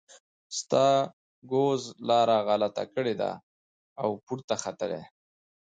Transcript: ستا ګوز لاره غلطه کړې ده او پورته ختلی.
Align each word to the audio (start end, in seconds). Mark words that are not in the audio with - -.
ستا 0.59 0.87
ګوز 1.51 1.83
لاره 2.09 2.37
غلطه 2.47 2.83
کړې 2.93 3.13
ده 3.21 3.31
او 4.01 4.09
پورته 4.25 4.55
ختلی. 4.63 5.03